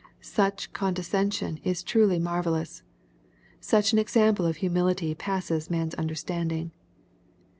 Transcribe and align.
Such 0.23 0.73
condescension 0.73 1.59
is 1.63 1.83
truly 1.83 2.17
marvellous. 2.17 2.81
Such 3.59 3.93
an 3.93 3.99
example 3.99 4.47
of 4.47 4.55
humility 4.57 5.13
passes 5.13 5.69
man's 5.69 5.93
understanding. 5.93 6.71